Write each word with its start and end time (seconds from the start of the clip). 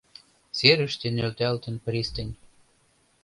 Серыште 0.57 1.07
нӧлталтын 1.15 1.75
пристань. 1.83 2.33